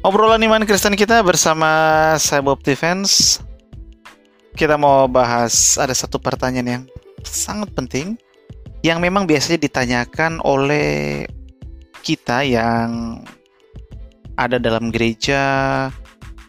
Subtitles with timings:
[0.00, 1.68] Obrolan iman Kristen kita bersama
[2.16, 3.36] saya Bob Defense.
[4.56, 6.84] Kita mau bahas ada satu pertanyaan yang
[7.20, 8.16] sangat penting
[8.80, 11.28] yang memang biasanya ditanyakan oleh
[12.00, 13.20] kita yang
[14.40, 15.92] ada dalam gereja,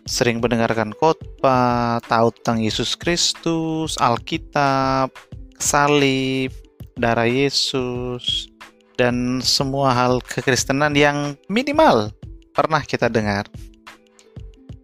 [0.07, 5.11] sering mendengarkan khotbah, tahu tentang Yesus Kristus, Alkitab,
[5.59, 6.55] salib,
[6.95, 8.47] darah Yesus,
[8.95, 12.15] dan semua hal kekristenan yang minimal
[12.51, 13.47] pernah kita dengar.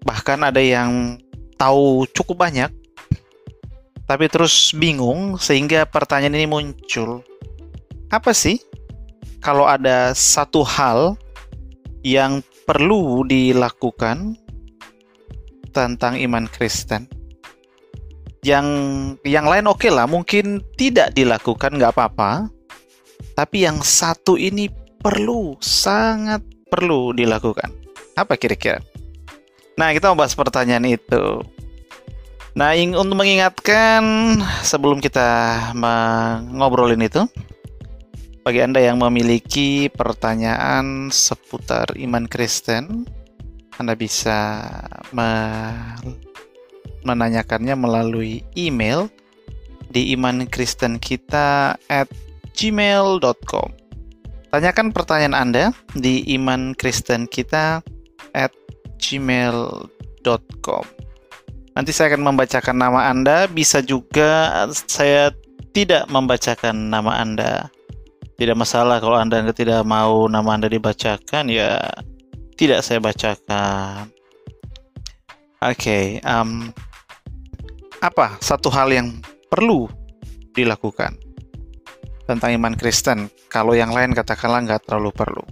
[0.04, 1.20] Bahkan ada yang
[1.60, 2.72] tahu cukup banyak,
[4.08, 7.22] tapi terus bingung sehingga pertanyaan ini muncul.
[8.08, 8.64] Apa sih
[9.44, 11.20] kalau ada satu hal
[12.08, 14.40] yang perlu dilakukan
[15.76, 17.06] tentang iman Kristen.
[18.42, 18.68] Yang
[19.28, 22.48] yang lain oke okay lah, mungkin tidak dilakukan nggak apa-apa.
[23.36, 24.72] Tapi yang satu ini
[25.04, 27.72] perlu, sangat perlu dilakukan.
[28.18, 28.84] Apa kira-kira?
[29.78, 31.46] Nah, kita mau bahas pertanyaan itu.
[32.58, 34.02] Nah, untuk mengingatkan
[34.66, 35.30] sebelum kita
[36.50, 37.30] ngobrolin itu,
[38.42, 43.06] bagi Anda yang memiliki pertanyaan seputar iman Kristen,
[43.78, 44.66] Anda bisa
[45.14, 45.30] me
[47.06, 49.08] menanyakannya melalui email
[49.94, 52.10] di iman Kristen kita at
[52.58, 53.87] gmail.com.
[54.48, 57.84] Tanyakan pertanyaan Anda di iman Kristen kita
[58.32, 58.54] at
[59.04, 60.86] gmail.com.
[61.76, 65.30] Nanti saya akan membacakan nama Anda, bisa juga saya
[65.76, 67.70] tidak membacakan nama Anda
[68.38, 71.82] tidak masalah kalau Anda tidak mau nama Anda dibacakan ya
[72.56, 74.10] tidak saya bacakan.
[75.58, 76.70] Oke, okay, um,
[78.00, 79.18] apa satu hal yang
[79.50, 79.90] perlu
[80.54, 81.27] dilakukan
[82.28, 85.44] tentang iman Kristen kalau yang lain katakanlah nggak terlalu perlu?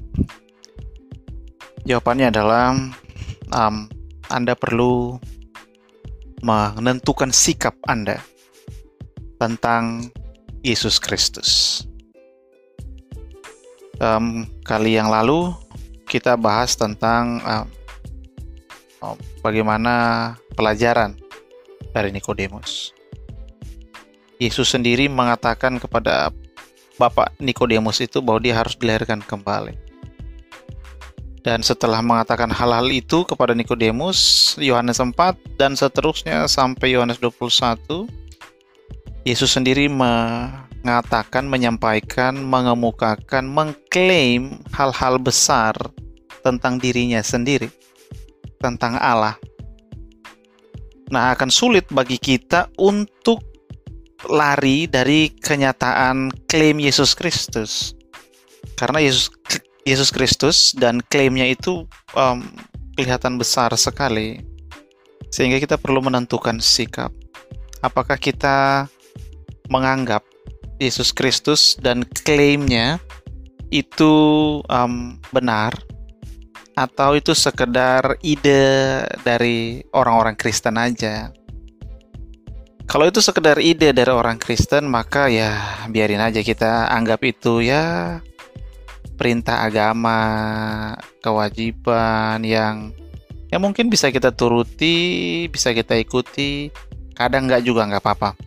[1.87, 2.75] Jawabannya adalah
[3.55, 3.87] um,
[4.27, 5.15] Anda perlu
[6.43, 8.19] menentukan sikap Anda
[9.39, 10.11] tentang
[10.61, 11.81] Yesus Kristus
[13.99, 15.53] um, kali yang lalu
[16.05, 17.65] kita bahas tentang um,
[19.03, 21.15] um, bagaimana pelajaran
[21.91, 22.91] dari Nikodemus.
[24.35, 26.29] Yesus sendiri mengatakan kepada
[26.95, 29.75] Bapak Nikodemus itu bahwa dia harus dilahirkan kembali.
[31.45, 35.13] Dan setelah mengatakan hal-hal itu kepada Nikodemus, Yohanes 4
[35.61, 38.09] dan seterusnya sampai Yohanes 21,
[39.21, 45.77] Yesus sendiri mengatakan, menyampaikan, mengemukakan, mengklaim hal-hal besar
[46.41, 47.69] tentang dirinya sendiri,
[48.57, 49.37] tentang Allah.
[51.13, 53.54] Nah, akan sulit bagi kita untuk
[54.29, 57.95] lari dari kenyataan klaim Yesus Kristus.
[58.75, 59.31] Karena Yesus
[59.85, 61.85] Yesus Kristus dan klaimnya itu
[62.17, 62.41] um,
[62.97, 64.41] kelihatan besar sekali.
[65.29, 67.13] Sehingga kita perlu menentukan sikap.
[67.85, 68.89] Apakah kita
[69.69, 70.25] menganggap
[70.81, 72.99] Yesus Kristus dan klaimnya
[73.71, 74.13] itu
[74.67, 75.73] um, benar
[76.75, 81.31] atau itu sekedar ide dari orang-orang Kristen aja.
[82.85, 85.57] Kalau itu sekedar ide dari orang Kristen, maka ya
[85.89, 88.21] biarin aja kita anggap itu ya
[89.17, 90.21] perintah agama,
[91.23, 92.93] kewajiban yang
[93.49, 96.69] yang mungkin bisa kita turuti, bisa kita ikuti,
[97.17, 98.37] kadang nggak juga nggak apa-apa.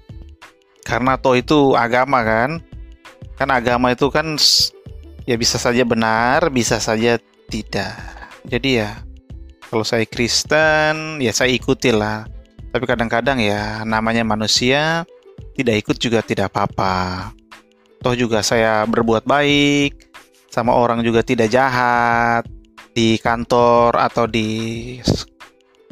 [0.87, 2.62] Karena toh itu agama kan.
[3.34, 4.34] Kan agama itu kan
[5.28, 7.20] ya bisa saja benar bisa saja
[7.53, 7.93] tidak.
[8.49, 9.05] Jadi ya
[9.69, 12.38] kalau saya Kristen ya saya ikutilah
[12.69, 15.09] tapi kadang-kadang ya namanya manusia
[15.56, 17.33] tidak ikut juga tidak apa-apa.
[17.99, 20.06] Toh juga saya berbuat baik
[20.49, 22.47] sama orang juga tidak jahat
[22.95, 24.49] di kantor atau di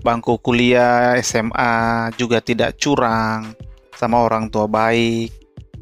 [0.02, 3.54] bangku kuliah SMA juga tidak curang
[3.96, 5.34] sama orang tua baik.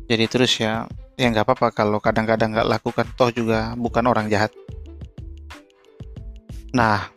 [0.09, 4.53] Jadi terus ya ya nggak apa-apa kalau kadang-kadang nggak lakukan toh juga bukan orang jahat.
[6.73, 7.13] Nah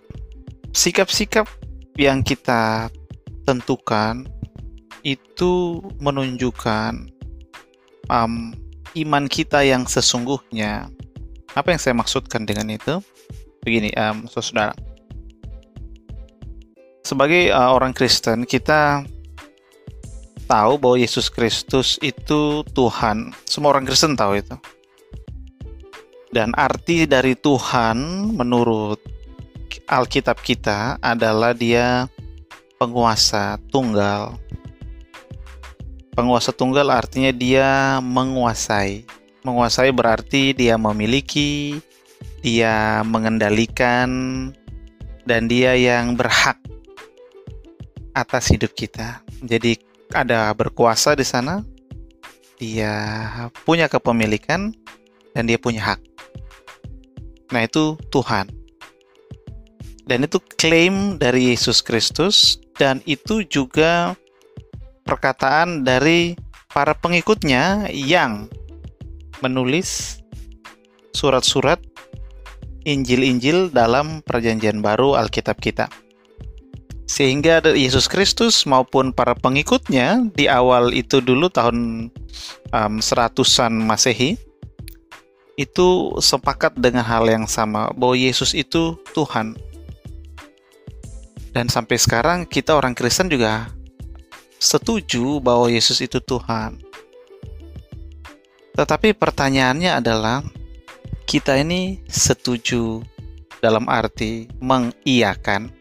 [0.76, 1.48] sikap-sikap
[1.96, 2.92] yang kita
[3.48, 4.28] tentukan
[5.08, 7.08] itu menunjukkan
[8.12, 8.52] um,
[9.00, 10.92] iman kita yang sesungguhnya
[11.56, 13.00] apa yang saya maksudkan dengan itu
[13.64, 14.76] begini um, saudara
[17.08, 19.08] sebagai uh, orang Kristen kita
[20.48, 23.36] tahu bahwa Yesus Kristus itu Tuhan.
[23.46, 24.56] Semua orang Kristen tahu itu.
[26.32, 29.00] Dan arti dari Tuhan menurut
[29.88, 32.08] Alkitab kita adalah dia
[32.78, 34.38] penguasa tunggal.
[36.14, 39.06] Penguasa tunggal artinya dia menguasai.
[39.46, 41.78] Menguasai berarti dia memiliki,
[42.42, 44.10] dia mengendalikan,
[45.28, 46.56] dan Dia yang berhak
[48.16, 49.22] atas hidup kita.
[49.44, 49.76] Jadi
[50.16, 51.62] ada berkuasa di sana.
[52.58, 52.90] Dia
[53.68, 54.74] punya kepemilikan
[55.38, 56.02] dan dia punya hak.
[57.54, 58.50] Nah, itu Tuhan.
[60.08, 64.14] Dan itu klaim dari Yesus Kristus dan itu juga
[65.06, 66.38] perkataan dari
[66.74, 68.50] para pengikutnya yang
[69.42, 70.22] menulis
[71.14, 71.82] surat-surat
[72.88, 75.92] Injil-Injil dalam Perjanjian Baru Alkitab kita.
[77.08, 82.12] Sehingga Yesus Kristus maupun para pengikutnya di awal itu dulu tahun
[82.76, 84.36] um, seratusan Masehi
[85.58, 89.58] itu sepakat dengan hal yang sama bahwa Yesus itu Tuhan.
[91.58, 93.74] Dan sampai sekarang kita orang Kristen juga
[94.62, 96.78] setuju bahwa Yesus itu Tuhan.
[98.78, 100.46] Tetapi pertanyaannya adalah
[101.26, 103.02] kita ini setuju
[103.58, 105.74] dalam arti mengiyakan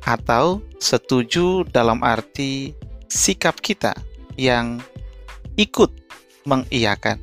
[0.00, 2.72] atau setuju dalam arti
[3.04, 3.92] sikap kita
[4.40, 4.80] yang
[5.60, 5.92] ikut
[6.48, 7.20] mengiyakan.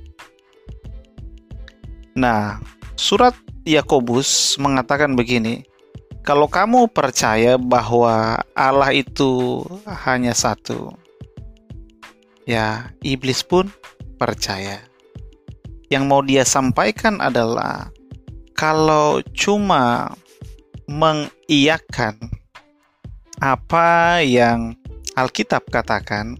[2.13, 2.61] Nah,
[2.93, 3.33] surat
[3.65, 5.65] Yakobus mengatakan begini,
[6.23, 9.59] kalau kamu percaya bahwa Allah itu
[10.07, 10.95] hanya satu,
[12.47, 13.67] ya iblis pun
[14.15, 14.79] percaya.
[15.91, 17.91] Yang mau dia sampaikan adalah
[18.55, 20.15] kalau cuma
[20.87, 22.15] mengiyakan
[23.43, 24.79] apa yang
[25.19, 26.39] Alkitab katakan,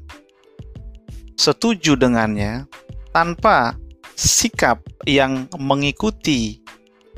[1.35, 2.63] setuju dengannya
[3.11, 3.75] tanpa
[4.15, 6.63] sikap yang mengikuti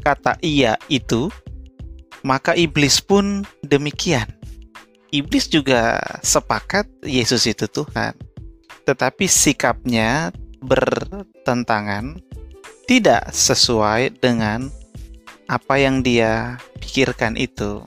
[0.02, 1.30] kata iya itu,
[2.26, 4.26] maka iblis pun demikian.
[5.14, 8.18] Iblis juga sepakat Yesus itu Tuhan,
[8.90, 10.34] tetapi sikapnya
[10.66, 12.18] bertentangan,
[12.90, 14.74] tidak sesuai dengan
[15.46, 17.86] apa yang dia pikirkan itu.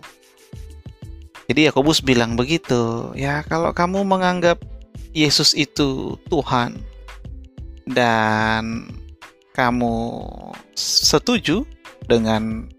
[1.51, 4.63] Jadi Yakobus bilang begitu, ya kalau kamu menganggap
[5.11, 6.79] Yesus itu Tuhan
[7.91, 8.87] dan
[9.59, 10.23] kamu
[10.79, 11.67] setuju
[12.07, 12.71] dengan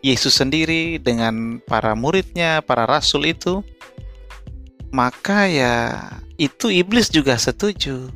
[0.00, 3.66] Yesus sendiri, dengan para muridnya, para rasul itu,
[4.94, 5.74] maka ya
[6.38, 8.08] itu iblis juga setuju.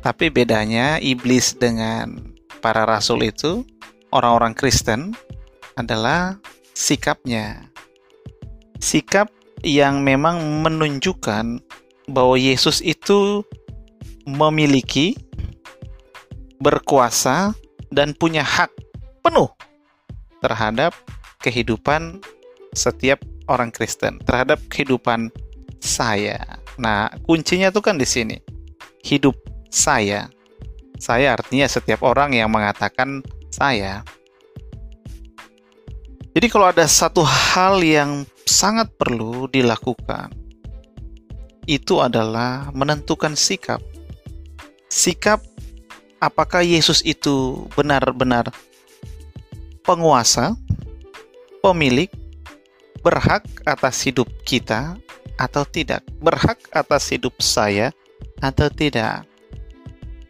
[0.00, 2.32] Tapi bedanya iblis dengan
[2.62, 3.66] para rasul itu,
[4.14, 5.12] orang-orang Kristen,
[5.74, 6.38] adalah
[6.74, 7.68] sikapnya
[8.78, 9.28] sikap
[9.66, 11.58] yang memang menunjukkan
[12.08, 13.42] bahwa Yesus itu
[14.24, 15.18] memiliki,
[16.62, 17.52] berkuasa,
[17.90, 18.70] dan punya hak
[19.24, 19.50] penuh
[20.42, 20.94] terhadap
[21.42, 22.22] kehidupan
[22.74, 25.32] setiap orang Kristen, terhadap kehidupan
[25.80, 26.38] saya.
[26.78, 28.36] Nah, kuncinya tuh kan di sini.
[29.02, 29.34] Hidup
[29.72, 30.28] saya.
[30.98, 34.02] Saya artinya setiap orang yang mengatakan saya.
[36.34, 40.30] Jadi kalau ada satu hal yang sangat perlu dilakukan
[41.68, 43.82] itu adalah menentukan sikap.
[44.88, 45.42] Sikap
[46.22, 48.48] apakah Yesus itu benar-benar
[49.88, 50.52] penguasa,
[51.64, 52.12] pemilik,
[53.00, 55.00] berhak atas hidup kita
[55.40, 57.88] atau tidak, berhak atas hidup saya
[58.44, 59.24] atau tidak.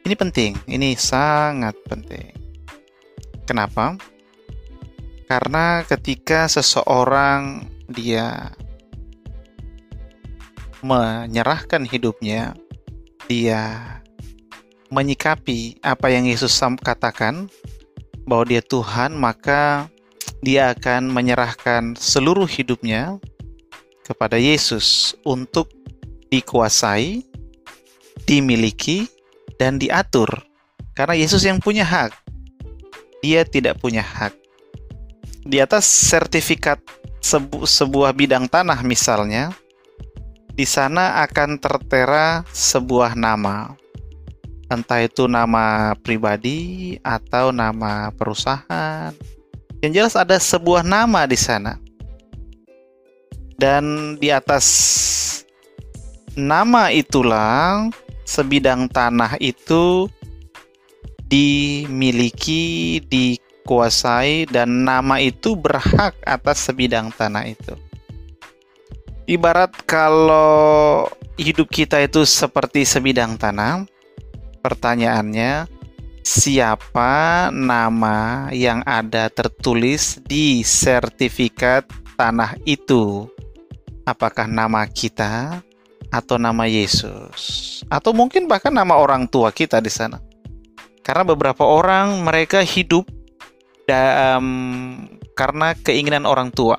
[0.06, 2.30] Ini penting, ini sangat penting.
[3.50, 3.98] Kenapa?
[5.26, 8.54] Karena ketika seseorang dia
[10.86, 12.54] menyerahkan hidupnya,
[13.26, 13.82] dia
[14.94, 17.50] menyikapi apa yang Yesus katakan
[18.28, 19.88] bahwa dia Tuhan, maka
[20.44, 23.18] dia akan menyerahkan seluruh hidupnya
[24.04, 25.72] kepada Yesus untuk
[26.28, 27.24] dikuasai,
[28.28, 29.08] dimiliki,
[29.58, 30.28] dan diatur.
[30.94, 32.14] Karena Yesus yang punya hak,
[33.24, 34.36] dia tidak punya hak.
[35.48, 36.78] Di atas sertifikat
[37.18, 39.50] sebu sebuah bidang tanah misalnya,
[40.52, 43.74] di sana akan tertera sebuah nama.
[44.68, 49.12] Entah itu nama pribadi atau nama perusahaan.
[49.80, 51.80] Yang jelas ada sebuah nama di sana.
[53.58, 54.66] Dan di atas
[56.36, 57.88] nama itulah
[58.22, 60.06] sebidang tanah itu
[61.26, 67.76] dimiliki, di dikuasai dan nama itu berhak atas sebidang tanah itu.
[69.28, 71.04] Ibarat kalau
[71.36, 73.84] hidup kita itu seperti sebidang tanah,
[74.60, 75.70] pertanyaannya
[76.28, 81.88] siapa nama yang ada tertulis di sertifikat
[82.20, 83.24] tanah itu?
[84.04, 85.64] Apakah nama kita
[86.12, 87.80] atau nama Yesus?
[87.88, 90.20] Atau mungkin bahkan nama orang tua kita di sana.
[91.00, 93.08] Karena beberapa orang mereka hidup
[93.88, 96.76] da, um, karena keinginan orang tua.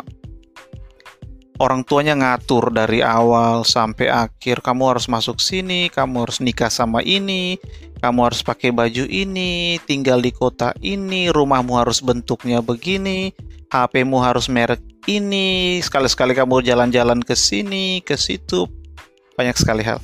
[1.60, 4.64] Orang tuanya ngatur dari awal sampai akhir.
[4.64, 7.60] Kamu harus masuk sini kamu harus nikah sama ini
[8.00, 13.36] kamu harus pakai baju ini tinggal di kota ini rumahmu harus bentuknya begini
[13.68, 18.66] HP-mu harus merek ini sekali-sekali kamu jalan-jalan ke sini ke situ.
[19.36, 20.00] Banyak sekali hal.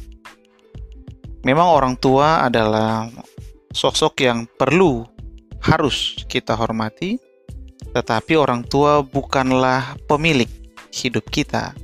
[1.48, 3.08] Memang orang tua adalah
[3.72, 5.04] sosok yang perlu
[5.64, 7.18] harus kita hormati
[7.96, 10.52] tetapi orang tua bukanlah pemilik
[10.96, 11.76] hidup kita,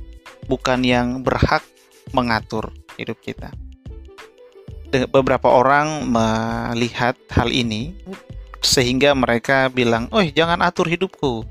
[0.48, 1.60] bukan yang berhak
[2.16, 3.52] mengatur hidup kita.
[4.92, 7.96] Beberapa orang melihat hal ini
[8.60, 11.44] sehingga mereka bilang, "Oh, jangan atur hidupku.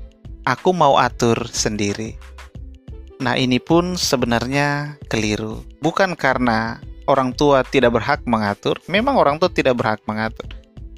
[0.46, 2.18] Aku mau atur sendiri."
[3.22, 5.62] Nah, ini pun sebenarnya keliru.
[5.78, 10.46] Bukan karena orang tua tidak berhak mengatur, memang orang tua tidak berhak mengatur.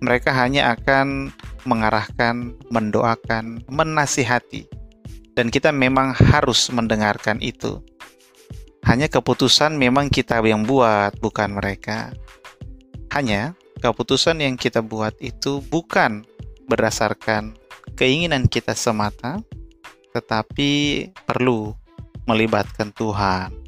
[0.05, 1.33] Mereka hanya akan
[1.65, 4.84] mengarahkan, mendoakan, menasihati
[5.35, 7.83] dan kita memang harus mendengarkan itu.
[8.87, 12.15] Hanya keputusan memang kita yang buat, bukan mereka.
[13.11, 16.23] Hanya keputusan yang kita buat itu bukan
[16.71, 17.57] berdasarkan
[17.99, 19.41] keinginan kita semata,
[20.15, 21.75] tetapi perlu
[22.25, 23.65] melibatkan Tuhan.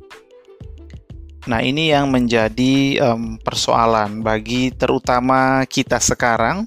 [1.47, 6.67] Nah, ini yang menjadi um, persoalan bagi terutama kita sekarang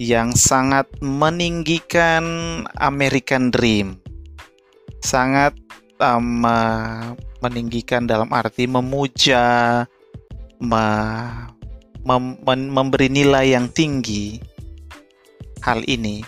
[0.00, 2.24] yang sangat meninggikan
[2.80, 3.99] American Dream,
[5.00, 5.56] sangat
[6.00, 6.44] um,
[7.40, 9.84] meninggikan dalam arti memuja,
[10.60, 10.86] me,
[12.04, 14.40] mem, memberi nilai yang tinggi
[15.64, 16.24] hal ini,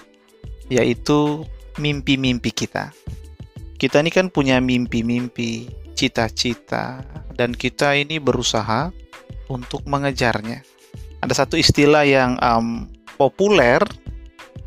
[0.69, 1.45] yaitu
[1.81, 2.93] mimpi-mimpi kita.
[3.81, 7.03] Kita ini kan punya mimpi-mimpi, cita-cita,
[7.35, 8.93] dan kita ini berusaha
[9.49, 10.63] untuk mengejarnya.
[11.23, 12.87] Ada satu istilah yang um,
[13.17, 13.83] populer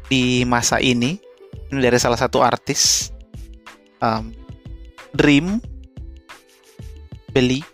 [0.05, 1.17] di masa ini
[1.73, 3.09] ini dari salah satu artis
[4.05, 4.29] um,
[5.17, 5.57] dream
[7.33, 7.65] beli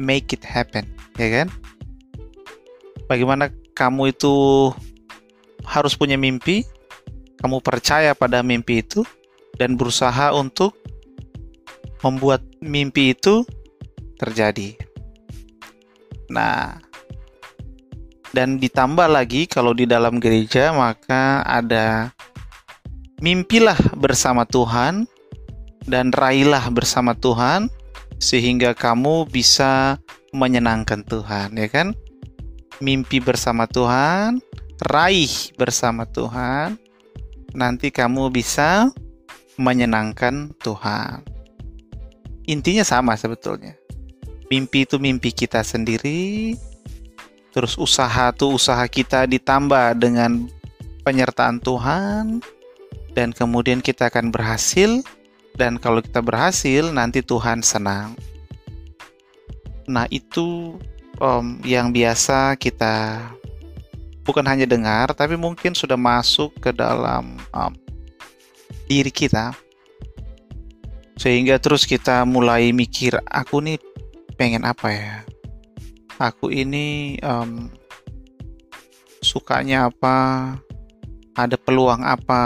[0.00, 0.88] make it happen
[1.20, 1.48] ya kan?
[3.06, 4.34] Bagaimana kamu itu
[5.62, 6.64] harus punya mimpi
[7.36, 9.04] kamu percaya pada mimpi itu
[9.60, 10.74] dan berusaha untuk
[12.00, 13.44] membuat mimpi itu
[14.16, 14.76] terjadi.
[16.32, 16.80] Nah
[18.36, 22.12] dan ditambah lagi kalau di dalam gereja maka ada
[23.20, 25.08] mimpilah bersama Tuhan
[25.86, 27.72] dan raihlah bersama Tuhan
[28.20, 30.00] sehingga kamu bisa
[30.36, 31.96] menyenangkan Tuhan ya kan?
[32.82, 34.44] Mimpi bersama Tuhan
[34.84, 36.76] raih bersama Tuhan
[37.56, 38.92] nanti kamu bisa
[39.56, 41.24] menyenangkan Tuhan.
[42.44, 43.72] Intinya sama sebetulnya.
[44.52, 46.54] Mimpi itu mimpi kita sendiri
[47.56, 50.44] terus usaha tuh usaha kita ditambah dengan
[51.02, 52.44] penyertaan Tuhan
[53.16, 55.00] dan kemudian kita akan berhasil.
[55.56, 58.12] Dan kalau kita berhasil nanti Tuhan senang.
[59.88, 60.76] Nah itu
[61.16, 63.24] um, yang biasa kita
[64.20, 67.72] bukan hanya dengar tapi mungkin sudah masuk ke dalam um,
[68.84, 69.56] diri kita.
[71.16, 73.80] Sehingga terus kita mulai mikir aku nih
[74.36, 75.16] pengen apa ya?
[76.20, 77.72] Aku ini um,
[79.24, 80.60] sukanya apa,
[81.36, 82.42] ada peluang apa,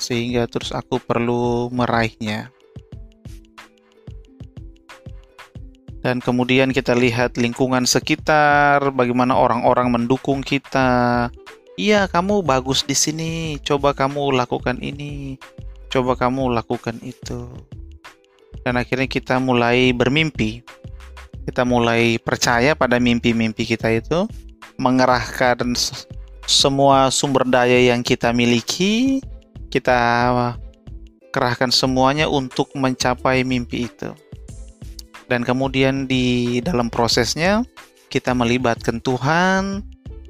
[0.00, 2.48] sehingga terus aku perlu meraihnya.
[6.02, 11.30] Dan kemudian kita lihat lingkungan sekitar, bagaimana orang-orang mendukung kita.
[11.78, 13.32] Iya, kamu bagus di sini.
[13.62, 15.38] Coba kamu lakukan ini.
[15.86, 17.46] Coba kamu lakukan itu.
[18.66, 20.66] Dan akhirnya kita mulai bermimpi
[21.42, 24.30] kita mulai percaya pada mimpi-mimpi kita itu,
[24.78, 25.74] mengerahkan
[26.52, 29.24] semua sumber daya yang kita miliki,
[29.72, 29.96] kita
[31.32, 34.12] kerahkan semuanya untuk mencapai mimpi itu.
[35.26, 37.64] Dan kemudian di dalam prosesnya
[38.12, 39.80] kita melibatkan Tuhan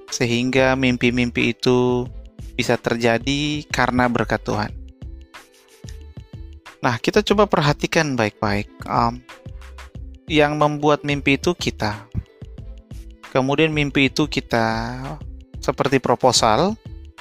[0.06, 2.06] sehingga mimpi-mimpi itu
[2.54, 4.70] bisa terjadi karena berkat Tuhan.
[6.82, 8.70] Nah, kita coba perhatikan baik-baik.
[8.86, 9.22] Um,
[10.30, 12.06] yang membuat mimpi itu kita.
[13.34, 14.98] Kemudian mimpi itu kita
[15.62, 16.74] seperti proposal,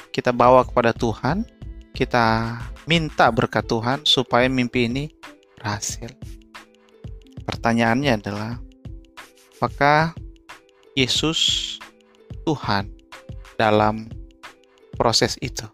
[0.10, 1.46] kita bawa kepada Tuhan,
[1.94, 2.58] kita
[2.90, 5.14] minta berkat Tuhan supaya mimpi ini
[5.62, 6.10] berhasil.
[7.46, 8.58] Pertanyaannya adalah,
[9.56, 10.18] apakah
[10.98, 11.78] Yesus
[12.50, 12.90] Tuhan
[13.62, 14.10] dalam
[14.98, 15.70] proses itu?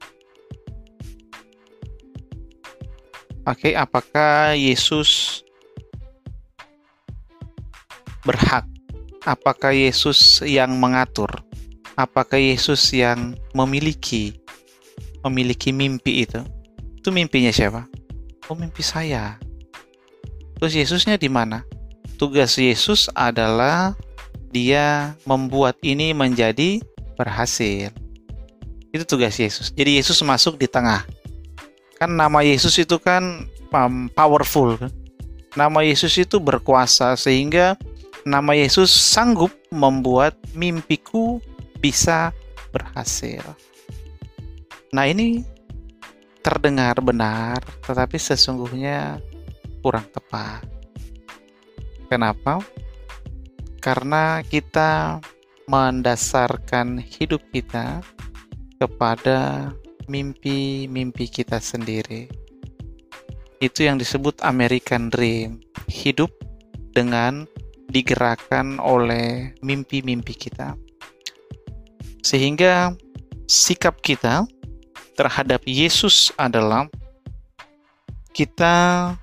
[3.48, 5.40] Oke, apakah Yesus
[8.28, 8.68] berhak?
[9.24, 11.47] Apakah Yesus yang mengatur?
[11.98, 14.38] Apakah Yesus yang memiliki
[15.26, 16.46] memiliki mimpi itu?
[16.94, 17.90] Itu mimpinya siapa?
[18.48, 19.42] Oh, mimpi saya.
[20.62, 21.66] Terus Yesusnya di mana?
[22.22, 23.98] Tugas Yesus adalah
[24.54, 26.82] dia membuat ini menjadi
[27.18, 27.90] berhasil.
[28.94, 29.74] Itu tugas Yesus.
[29.74, 31.02] Jadi Yesus masuk di tengah.
[31.98, 34.94] Kan nama Yesus itu kan um, powerful kan?
[35.58, 37.74] Nama Yesus itu berkuasa sehingga
[38.22, 41.42] nama Yesus sanggup membuat mimpiku
[41.80, 42.34] bisa
[42.74, 43.42] berhasil.
[44.92, 45.44] Nah, ini
[46.42, 49.20] terdengar benar, tetapi sesungguhnya
[49.84, 50.64] kurang tepat.
[52.08, 52.64] Kenapa?
[53.84, 55.20] Karena kita
[55.68, 58.00] mendasarkan hidup kita
[58.80, 59.72] kepada
[60.08, 62.32] mimpi-mimpi kita sendiri.
[63.60, 65.60] Itu yang disebut American Dream,
[65.92, 66.32] hidup
[66.96, 67.44] dengan
[67.92, 70.87] digerakkan oleh mimpi-mimpi kita.
[72.28, 72.92] Sehingga
[73.48, 74.44] sikap kita
[75.16, 76.92] terhadap Yesus adalah
[78.36, 79.16] kita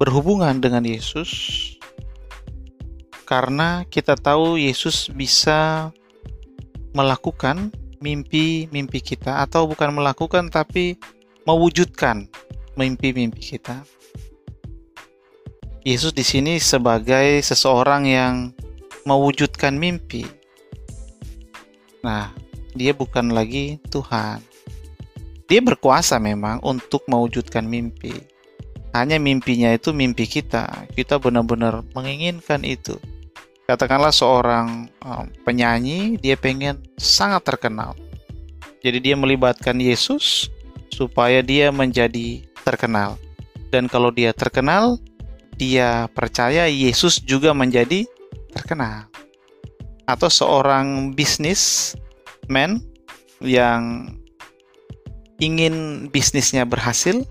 [0.00, 1.28] berhubungan dengan Yesus
[3.28, 5.92] karena kita tahu Yesus bisa
[6.96, 7.68] melakukan
[8.00, 10.96] mimpi-mimpi kita atau bukan melakukan tapi
[11.44, 12.32] mewujudkan
[12.80, 13.84] mimpi-mimpi kita.
[15.84, 18.34] Yesus di sini sebagai seseorang yang
[19.04, 20.26] mewujudkan mimpi.
[22.02, 22.34] Nah,
[22.74, 24.42] dia bukan lagi Tuhan.
[25.46, 28.32] Dia berkuasa memang untuk mewujudkan mimpi
[28.92, 30.68] hanya mimpinya itu mimpi kita.
[30.92, 32.96] Kita benar-benar menginginkan itu.
[33.64, 37.96] Katakanlah seorang um, penyanyi, dia pengen sangat terkenal.
[38.84, 40.52] Jadi dia melibatkan Yesus
[40.92, 43.16] supaya dia menjadi terkenal.
[43.72, 45.00] Dan kalau dia terkenal,
[45.56, 48.04] dia percaya Yesus juga menjadi
[48.52, 49.08] terkenal.
[50.04, 52.84] Atau seorang bisnisman
[53.40, 54.14] yang
[55.42, 57.24] ingin bisnisnya berhasil,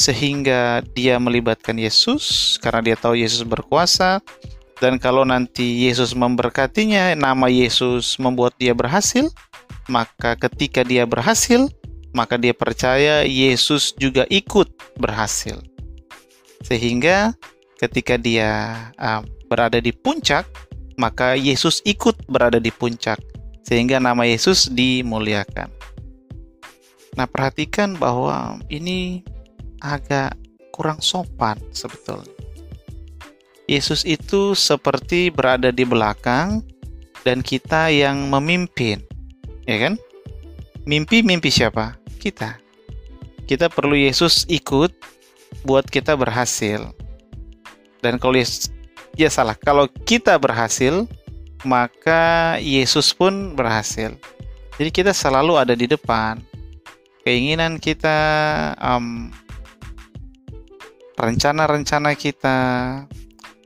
[0.00, 4.22] sehingga dia melibatkan Yesus karena dia tahu Yesus berkuasa
[4.80, 9.28] dan kalau nanti Yesus memberkatinya nama Yesus membuat dia berhasil
[9.90, 11.68] maka ketika dia berhasil
[12.14, 15.58] maka dia percaya Yesus juga ikut berhasil
[16.62, 17.34] sehingga
[17.80, 20.44] ketika dia uh, berada di puncak
[21.00, 23.16] maka Yesus ikut berada di puncak
[23.64, 25.80] sehingga nama Yesus dimuliakan
[27.18, 29.26] Nah, perhatikan bahwa ini
[29.82, 30.36] agak
[30.70, 32.30] kurang sopan sebetulnya.
[33.66, 36.62] Yesus itu seperti berada di belakang
[37.22, 39.02] dan kita yang memimpin,
[39.66, 39.94] ya kan?
[40.88, 41.94] Mimpi-mimpi siapa?
[42.18, 42.58] Kita.
[43.46, 44.90] Kita perlu Yesus ikut
[45.66, 46.90] buat kita berhasil.
[48.00, 48.72] Dan kalau Yesus,
[49.14, 51.04] ya salah, kalau kita berhasil,
[51.64, 54.16] maka Yesus pun berhasil.
[54.80, 56.40] Jadi kita selalu ada di depan.
[57.20, 58.16] Keinginan kita
[58.80, 59.28] um,
[61.20, 62.58] rencana-rencana kita,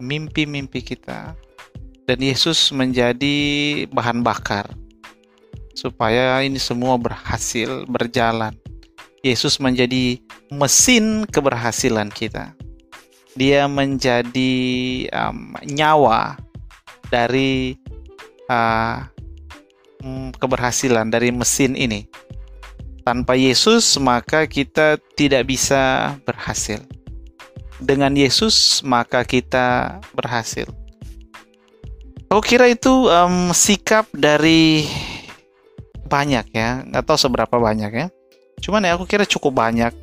[0.02, 1.38] mimpi-mimpi kita,
[2.04, 3.38] dan Yesus menjadi
[3.94, 4.66] bahan bakar
[5.74, 8.54] supaya ini semua berhasil berjalan.
[9.24, 10.20] Yesus menjadi
[10.52, 12.52] mesin keberhasilan kita.
[13.34, 14.54] Dia menjadi
[15.10, 16.38] um, nyawa
[17.10, 17.74] dari
[18.46, 19.02] uh,
[20.38, 22.06] keberhasilan dari mesin ini.
[23.04, 26.80] Tanpa Yesus, maka kita tidak bisa berhasil
[27.82, 30.68] dengan Yesus maka kita berhasil.
[32.32, 34.88] Aku kira itu um, sikap dari
[36.08, 38.06] banyak ya, nggak tahu seberapa banyak ya.
[38.58, 39.94] Cuman ya aku kira cukup banyak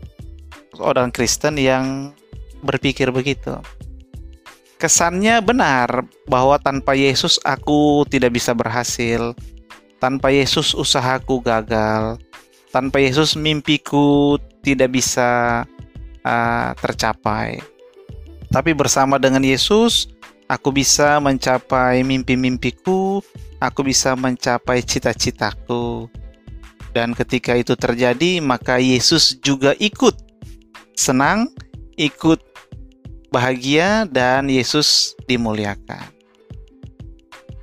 [0.79, 2.15] orang Kristen yang
[2.61, 3.57] berpikir begitu.
[4.81, 9.37] Kesannya benar bahwa tanpa Yesus aku tidak bisa berhasil.
[10.01, 12.17] Tanpa Yesus usahaku gagal.
[12.73, 15.61] Tanpa Yesus mimpiku tidak bisa
[16.25, 17.61] uh, tercapai.
[18.49, 20.09] Tapi bersama dengan Yesus,
[20.51, 23.23] aku bisa mencapai mimpi-mimpiku,
[23.63, 26.11] aku bisa mencapai cita-citaku.
[26.91, 30.19] Dan ketika itu terjadi, maka Yesus juga ikut
[30.99, 31.47] senang,
[31.95, 32.50] ikut
[33.31, 36.11] bahagia, dan Yesus dimuliakan.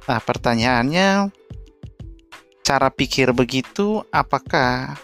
[0.09, 1.29] Nah, pertanyaannya,
[2.65, 4.97] cara pikir begitu, apakah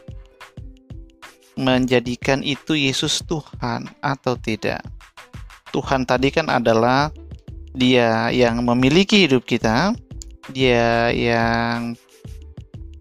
[1.55, 4.83] menjadikan itu Yesus Tuhan atau tidak.
[5.71, 7.13] Tuhan tadi kan adalah
[7.75, 9.93] Dia yang memiliki hidup kita,
[10.55, 11.99] Dia yang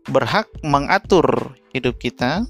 [0.09, 2.43] berhak mengatur hidup kita,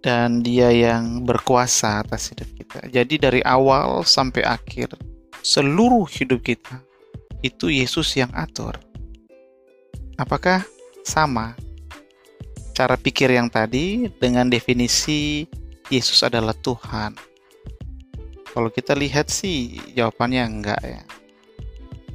[0.00, 2.80] dan Dia yang berkuasa atas hidup kita.
[2.88, 4.96] Jadi, dari awal sampai akhir,
[5.44, 6.80] seluruh hidup kita
[7.40, 8.76] itu Yesus yang atur.
[10.20, 10.64] Apakah
[11.00, 11.56] sama
[12.76, 15.48] cara pikir yang tadi dengan definisi
[15.88, 17.16] Yesus adalah Tuhan?
[18.50, 21.02] Kalau kita lihat sih jawabannya enggak ya.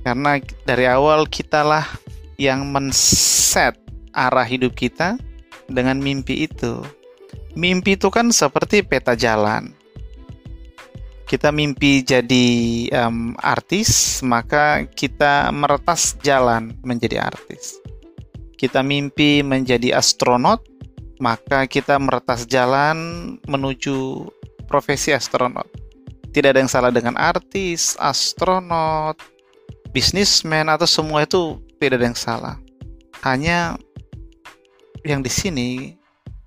[0.05, 1.87] Karena dari awal kitalah
[2.37, 3.73] yang men-set
[4.13, 5.17] arah hidup kita
[5.65, 6.85] dengan mimpi itu.
[7.55, 9.71] Mimpi itu kan seperti peta jalan.
[11.25, 12.45] Kita mimpi jadi
[12.93, 17.81] um, artis, maka kita meretas jalan menjadi artis.
[18.59, 20.61] Kita mimpi menjadi astronot,
[21.17, 22.95] maka kita meretas jalan
[23.49, 24.29] menuju
[24.69, 25.65] profesi astronot.
[26.29, 29.17] Tidak ada yang salah dengan artis, astronot,
[29.95, 32.55] bisnismen atau semua itu tidak ada yang salah.
[33.23, 33.79] Hanya
[35.07, 35.95] yang di sini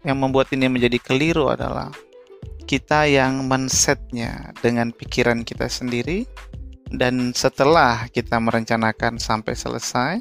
[0.07, 1.91] yang membuat ini menjadi keliru adalah
[2.69, 6.29] kita yang men-setnya dengan pikiran kita sendiri
[6.93, 10.21] dan setelah kita merencanakan sampai selesai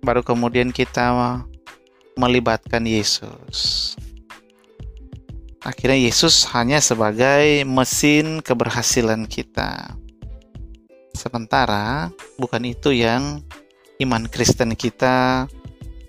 [0.00, 1.12] baru kemudian kita
[2.16, 3.92] melibatkan Yesus.
[5.60, 9.92] Akhirnya Yesus hanya sebagai mesin keberhasilan kita.
[11.12, 12.08] Sementara
[12.40, 13.44] bukan itu yang
[14.00, 15.44] iman Kristen kita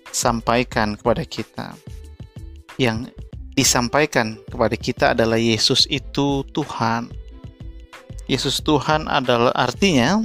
[0.08, 1.76] sampaikan kepada kita.
[2.80, 3.12] Yang
[3.52, 7.12] disampaikan kepada kita adalah Yesus itu Tuhan.
[8.30, 10.24] Yesus Tuhan adalah artinya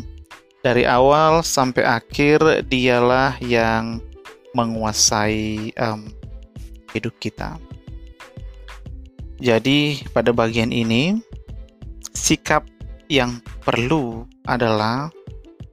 [0.63, 3.99] dari awal sampai akhir dialah yang
[4.55, 6.07] menguasai um,
[6.95, 7.59] hidup kita.
[9.37, 11.21] Jadi pada bagian ini
[12.15, 12.65] sikap
[13.05, 15.13] yang perlu adalah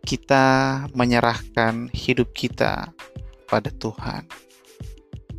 [0.04, 2.92] kita menyerahkan hidup kita
[3.48, 4.28] pada Tuhan.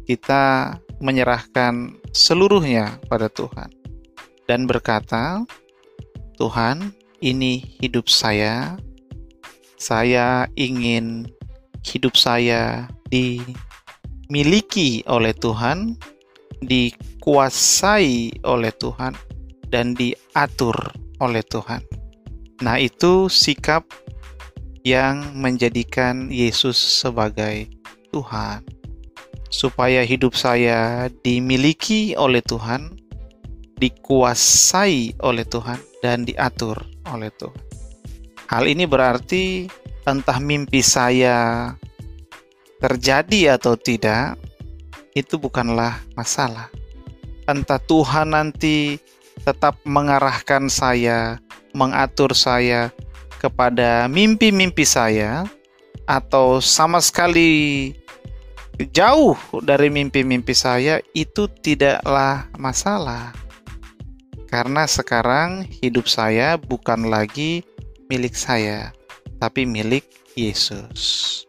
[0.10, 3.71] Kita menyerahkan seluruhnya pada Tuhan
[4.45, 5.43] dan berkata,
[6.38, 8.77] "Tuhan, ini hidup saya.
[9.75, 11.29] Saya ingin
[11.86, 15.97] hidup saya dimiliki oleh Tuhan,
[16.63, 19.13] dikuasai oleh Tuhan,
[19.69, 20.75] dan diatur
[21.19, 21.81] oleh Tuhan."
[22.63, 23.84] Nah, itu sikap
[24.86, 27.67] yang menjadikan Yesus sebagai
[28.13, 28.63] Tuhan,
[29.55, 32.91] supaya hidup saya dimiliki oleh Tuhan,
[33.79, 37.63] dikuasai oleh Tuhan, dan diatur oleh Tuhan.
[38.51, 39.71] Hal ini berarti
[40.03, 41.71] entah mimpi saya
[42.83, 44.35] terjadi atau tidak,
[45.15, 46.67] itu bukanlah masalah.
[47.47, 48.99] Entah Tuhan nanti
[49.47, 51.39] tetap mengarahkan saya
[51.71, 52.91] mengatur saya
[53.39, 55.47] kepada mimpi-mimpi saya
[56.07, 57.91] atau sama sekali
[58.91, 63.31] jauh dari mimpi-mimpi saya itu tidaklah masalah.
[64.51, 67.65] Karena sekarang hidup saya bukan lagi
[68.07, 68.93] milik saya,
[69.41, 70.05] tapi milik
[70.38, 71.43] Yesus.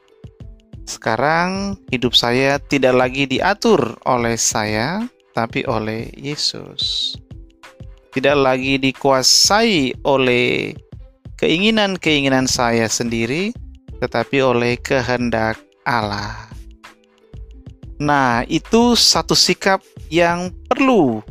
[0.86, 7.14] Sekarang hidup saya tidak lagi diatur oleh saya, tapi oleh Yesus
[8.16, 10.72] tidak lagi dikuasai oleh
[11.36, 13.52] keinginan-keinginan saya sendiri,
[14.00, 16.48] tetapi oleh kehendak Allah.
[17.96, 19.80] Nah, itu satu sikap
[20.12, 21.24] yang perlu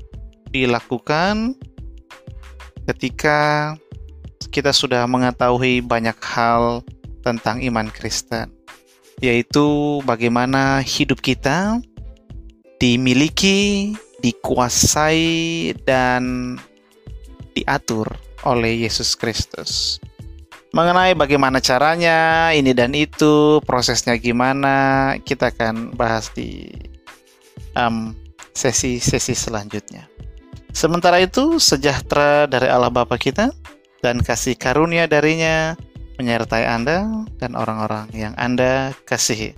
[0.50, 1.54] dilakukan
[2.90, 3.74] ketika
[4.50, 6.82] kita sudah mengetahui banyak hal
[7.22, 8.50] tentang iman Kristen,
[9.22, 11.82] yaitu bagaimana hidup kita
[12.82, 13.94] dimiliki,
[14.26, 16.56] dikuasai, dan
[17.54, 18.10] diatur
[18.42, 20.02] oleh Yesus Kristus.
[20.76, 26.68] Mengenai bagaimana caranya, ini dan itu, prosesnya gimana, kita akan bahas di
[28.52, 30.04] sesi-sesi um, selanjutnya.
[30.76, 33.56] Sementara itu, sejahtera dari Allah Bapa kita
[34.04, 35.80] dan kasih karunia darinya
[36.20, 37.08] menyertai Anda
[37.40, 39.56] dan orang-orang yang Anda kasihi.